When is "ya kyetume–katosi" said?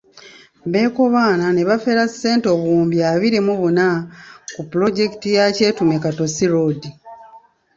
5.37-6.45